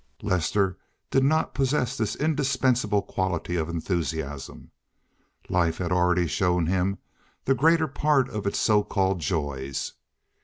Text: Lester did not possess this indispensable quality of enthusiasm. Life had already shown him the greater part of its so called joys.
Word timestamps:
Lester 0.23 0.79
did 1.11 1.23
not 1.23 1.53
possess 1.53 1.95
this 1.95 2.15
indispensable 2.15 3.03
quality 3.03 3.55
of 3.55 3.69
enthusiasm. 3.69 4.71
Life 5.47 5.77
had 5.77 5.91
already 5.91 6.25
shown 6.25 6.65
him 6.65 6.97
the 7.45 7.53
greater 7.53 7.87
part 7.87 8.27
of 8.27 8.47
its 8.47 8.57
so 8.57 8.81
called 8.83 9.19
joys. 9.19 9.93